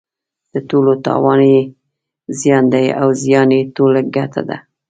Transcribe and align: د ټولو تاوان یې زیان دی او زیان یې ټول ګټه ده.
د 0.53 0.55
ټولو 0.69 0.93
تاوان 1.05 1.39
یې 1.51 1.59
زیان 2.39 2.63
دی 2.73 2.85
او 3.01 3.07
زیان 3.23 3.49
یې 3.55 3.61
ټول 3.75 3.93
ګټه 4.15 4.41
ده. 4.49 4.57